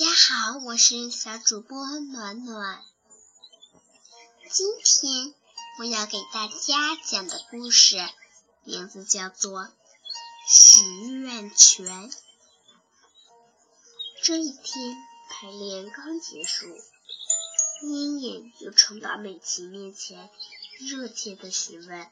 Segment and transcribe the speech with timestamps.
[0.00, 2.82] 大家好，我是小主播暖暖。
[4.50, 5.34] 今天
[5.78, 7.98] 我要给大家讲的故事
[8.64, 9.64] 名字叫做
[10.48, 10.80] 《许
[11.20, 12.10] 愿泉》。
[14.22, 14.96] 这一天
[15.28, 16.66] 排练刚结束，
[17.82, 20.30] 燕燕就冲到美琪面前，
[20.78, 22.10] 热切的询问：“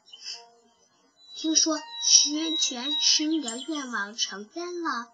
[1.33, 5.11] 听说许愿泉使你的愿望成真了？”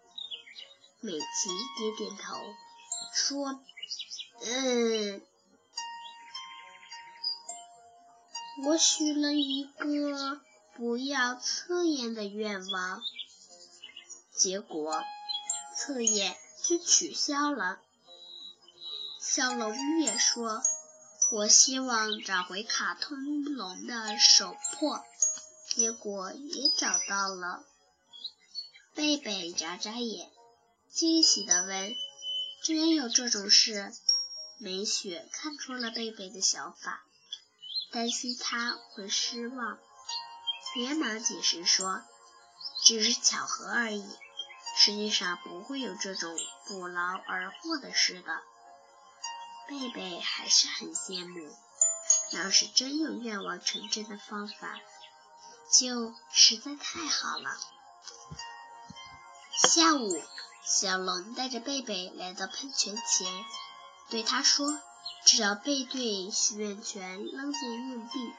[0.99, 2.35] 美琪点点头，
[3.15, 3.63] 说
[4.43, 5.21] ：“嗯，
[8.65, 10.41] 我许了一个
[10.75, 13.01] 不要测验的愿望，
[14.35, 15.01] 结果
[15.77, 17.79] 测验就取消了。”
[19.21, 20.61] 小龙也说
[21.31, 25.05] ：“我希望找回卡通龙的手帕，
[25.73, 27.63] 结果也找到了。”
[28.93, 30.29] 贝贝眨眨眼。
[30.91, 31.95] 惊喜地问
[32.65, 33.93] ：“居然有这种事？”
[34.57, 37.03] 美雪看出了贝贝的想法，
[37.91, 39.77] 担心他会失望，
[40.73, 42.01] 连忙解释说
[42.83, 44.03] ：“只是巧合而已，
[44.77, 46.35] 实际上不会有这种
[46.65, 48.41] 不劳而获的事的。”
[49.69, 51.55] 贝贝还是很羡慕，
[52.31, 54.79] 要是真有愿望成真的方法，
[55.69, 57.57] 就实在太好了。
[59.51, 60.23] 下午。
[60.67, 63.45] 小龙带着贝贝来到喷泉前，
[64.09, 64.79] 对他说
[65.23, 68.33] ：“只要背对许愿泉扔进硬币，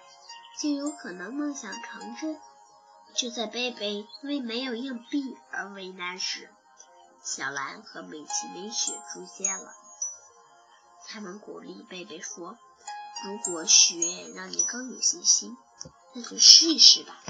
[0.61, 2.41] 就有可能梦想成真。”
[3.15, 6.53] 就在贝贝为没有硬币而为难时，
[7.23, 9.73] 小蓝和美琪美雪出现了。
[11.07, 12.59] 他们鼓励贝贝说
[13.25, 15.57] ：“如果许愿让你更有信心，
[16.13, 17.23] 那就试一试吧。”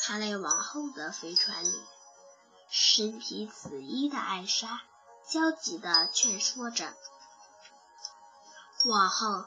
[0.00, 1.84] 哈雷王后的飞船里。
[2.70, 4.80] 身披紫衣的艾莎
[5.28, 6.94] 焦急地劝说着
[8.86, 9.44] ：“往后，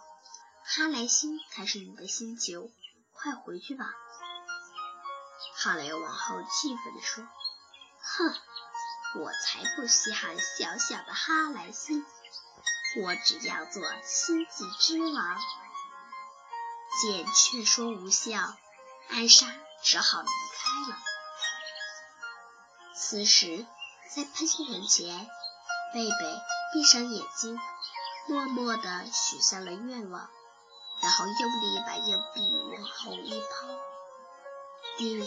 [0.64, 2.70] 哈莱星才是你的星球，
[3.14, 3.86] 快回去吧。”
[5.56, 7.24] 哈雷王后气愤地说
[8.04, 8.36] ：“哼，
[9.22, 12.06] 我才不稀罕小小的哈莱星，
[13.04, 15.40] 我只要做星际之王。”
[17.02, 18.38] 见劝说无效，
[19.08, 19.48] 艾莎
[19.82, 21.13] 只好离开了。
[22.96, 23.66] 此时，
[24.10, 25.28] 在喷泉前，
[25.94, 27.60] 贝贝闭上眼睛，
[28.28, 30.30] 默默地许下了愿望，
[31.02, 33.68] 然后用力把硬币往后一抛，
[34.98, 35.20] 叮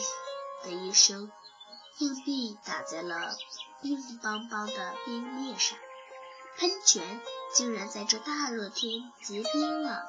[0.62, 1.32] 的一声，
[1.98, 3.36] 硬币打在了
[3.82, 5.76] 硬邦邦的冰面上，
[6.58, 7.20] 喷泉
[7.52, 10.08] 竟然在这大热天结冰了。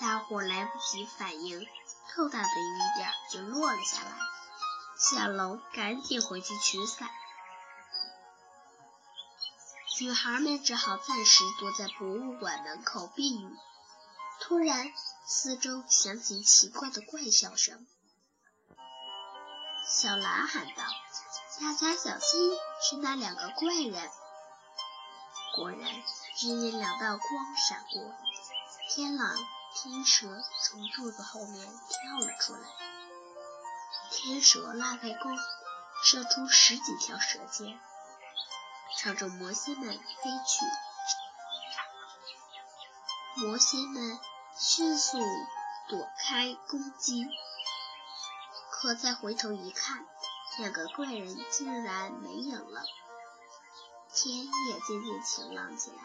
[0.00, 1.64] 大伙来不及反应，
[2.12, 4.10] 透大的雨点就落了下来。
[5.02, 7.10] 小龙赶紧回去取伞，
[10.00, 13.56] 女孩们只好暂时躲在博物馆门口避雨。
[14.40, 14.92] 突然，
[15.26, 17.84] 四周响起奇怪的怪笑声。
[19.88, 20.84] 小蓝喊道
[21.60, 24.08] ：“大家小心，是那两个怪人！”
[25.56, 25.90] 果然，
[26.36, 28.14] 只见两道光闪过，
[28.88, 29.36] 天狼、
[29.74, 30.28] 天蛇
[30.62, 32.68] 从柱子后面跳了出来。
[34.24, 35.36] 天蛇拉开弓，
[36.04, 37.80] 射出十几条蛇箭，
[38.96, 40.64] 朝着魔仙们飞去。
[43.44, 44.20] 魔仙们
[44.56, 45.18] 迅速
[45.88, 47.26] 躲开攻击，
[48.70, 50.06] 可再回头一看，
[50.58, 52.84] 两个怪人竟然没影了。
[54.14, 55.96] 天也渐渐晴朗起来，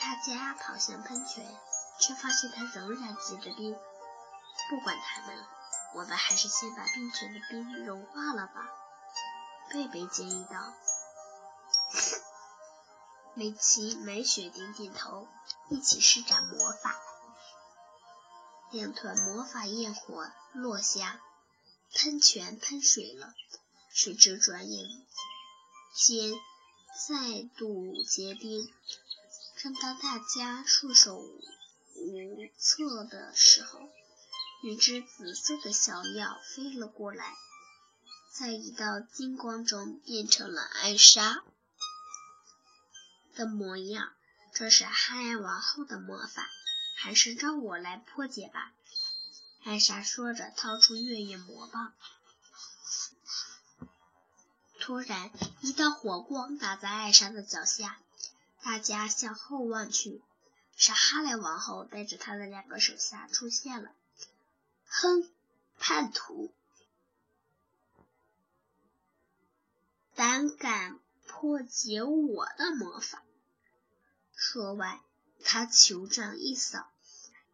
[0.00, 1.44] 大家跑向喷泉，
[1.98, 3.76] 却发现它仍然结着冰。
[4.70, 5.44] 不管他们了。
[5.94, 8.70] 我们还是先把冰泉的冰融化了吧，
[9.70, 10.74] 贝贝建议道。
[13.34, 15.28] 美琪、美雪点点头，
[15.70, 16.94] 一起施展魔法。
[18.70, 21.20] 两团魔法焰火落下，
[21.94, 23.34] 喷泉喷水了，
[23.90, 24.86] 谁知转眼
[25.94, 26.32] 间
[27.08, 28.72] 再度结冰。
[29.56, 33.78] 正当大家束手无策的时候，
[34.64, 37.34] 一只紫色的小鸟飞了过来，
[38.32, 41.42] 在一道金光中变成了艾莎
[43.34, 44.12] 的模样。
[44.54, 46.48] 这是哈亚王后的魔法，
[46.96, 48.72] 还是让我来破解吧？
[49.64, 51.92] 艾莎说着，掏出月夜魔棒。
[54.78, 57.98] 突然，一道火光打在艾莎的脚下，
[58.62, 60.22] 大家向后望去，
[60.76, 63.90] 是哈莱王后带着她的两个手下出现了。
[64.94, 65.26] 哼，
[65.78, 66.52] 叛徒，
[70.14, 73.24] 胆敢破解我的魔法。
[74.36, 75.00] 说完，
[75.42, 76.90] 他酋长一扫，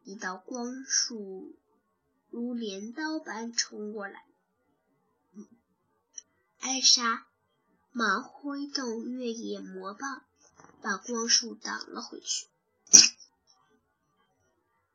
[0.02, 1.55] 一道光束
[2.29, 4.25] 如镰刀般冲过来。
[6.58, 7.25] 艾莎
[7.93, 10.25] 忙挥动越野魔棒，
[10.82, 12.49] 把光束挡了回去。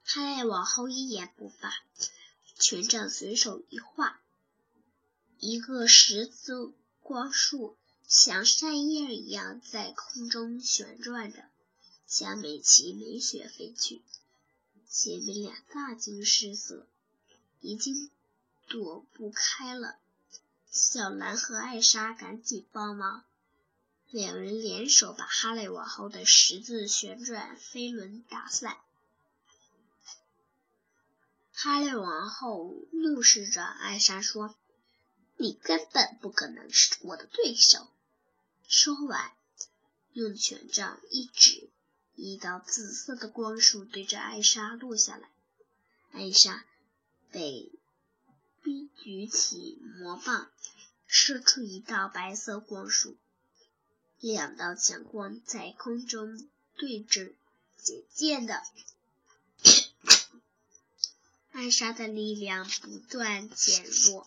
[0.04, 1.74] 哈莱王后一言不发，
[2.58, 4.22] 权杖随手一画，
[5.40, 6.72] 一个十字
[7.02, 7.76] 光束
[8.08, 11.44] 像扇叶一样在空中旋转着，
[12.08, 14.02] 向美琪美雪飞去。
[14.88, 16.86] 姐妹俩大惊失色，
[17.62, 18.10] 已经
[18.68, 19.98] 躲不开了。
[20.72, 23.24] 小兰和艾莎赶紧帮忙，
[24.10, 28.78] 两人联手把哈雷王后的十字旋转飞轮打散。
[31.64, 34.54] 哈利王后怒视着艾莎说
[35.40, 37.88] ：“你根本不可能是我的对手。”
[38.68, 39.32] 说完，
[40.12, 41.70] 用权杖一指，
[42.16, 45.30] 一道紫色的光束对着艾莎落下来。
[46.12, 46.66] 艾莎
[47.32, 47.72] 被。
[48.62, 50.52] 逼举起魔棒，
[51.08, 53.18] 射出一道白色光束，
[54.20, 57.36] 两道强光在空中对峙，
[57.78, 58.62] 渐渐的，
[61.54, 64.26] 艾莎的力量不断减弱。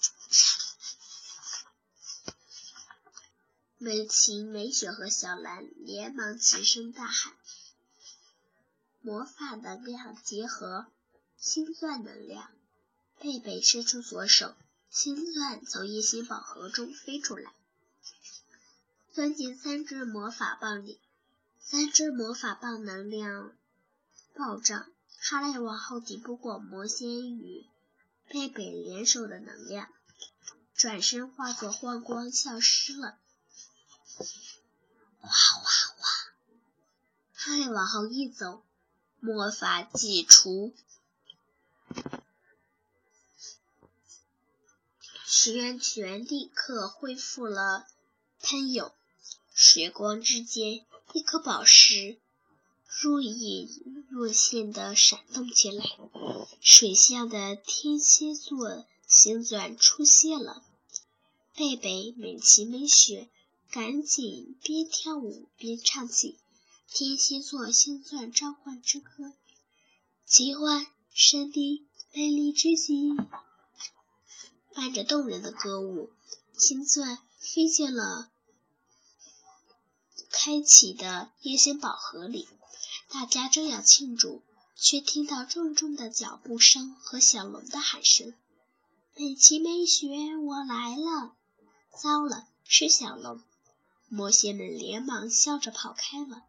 [3.78, 7.34] 美琴、美雪和小兰连忙齐声大喊
[9.02, 10.87] ：“魔法能量结合
[11.37, 12.49] 星钻能量！”
[13.19, 14.55] 贝贝伸出左手，
[14.88, 17.52] 星钻从一星宝盒中飞出来，
[19.12, 21.00] 钻进三只魔法棒里。
[21.58, 23.52] 三只魔法棒能量
[24.32, 24.88] 暴涨，
[25.28, 27.67] 哈利王后抵不过魔仙与
[28.28, 29.88] 贝贝联手的能量，
[30.73, 33.19] 转身化作幻光消失了。
[35.23, 35.69] 哇哇
[35.99, 36.08] 哇！
[37.34, 38.62] 哈利王后一走，
[39.19, 40.73] 魔法解除。
[45.25, 47.88] 石原泉立刻恢复了
[48.43, 48.94] 喷涌，
[49.52, 52.20] 水光之间，一颗宝石
[52.98, 55.84] 若隐若现的闪动起来。
[56.60, 60.64] 水下的天蝎座星钻出现了，
[61.54, 63.28] 贝贝、美琪、美雪
[63.70, 66.38] 赶紧边跳舞边唱起
[66.96, 69.25] 《天蝎座星钻召唤之歌》，
[70.25, 73.14] 奇幻、神秘、美丽之极。
[74.75, 76.10] 伴着动人的歌舞，
[76.58, 78.31] 星钻飞进了
[80.31, 82.48] 开启的夜星宝盒里。
[83.11, 84.43] 大家正要庆祝，
[84.76, 88.35] 却听到重重的脚步声和小龙的喊声
[89.17, 91.35] ：“美琪美雪，我来了！”
[91.97, 93.43] 糟了，是小龙！
[94.08, 96.43] 魔仙们连忙笑着跑开了。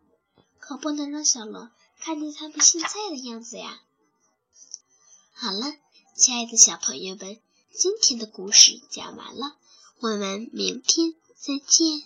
[0.59, 1.69] 可不能让小龙
[1.99, 3.79] 看见他们现在的样子呀！
[5.33, 5.73] 好了，
[6.15, 7.39] 亲爱的小朋友们。
[7.73, 9.55] 今天的故事讲完了，
[9.99, 12.01] 我们明天再见。